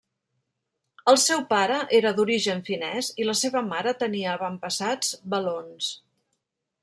[1.11, 5.91] El seu pare era d'origen finès i la seva mare tenia avantpassats valons.